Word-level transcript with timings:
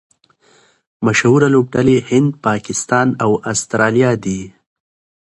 مشهوره 1.05 1.47
لوبډلي 1.53 1.97
هند، 2.09 2.29
پاکستان 2.47 3.07
او 3.23 3.31
اسټرالیا 3.51 4.11
دي. 4.25 4.41